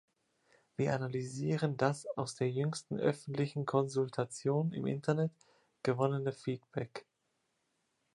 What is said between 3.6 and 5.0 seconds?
Konsultation im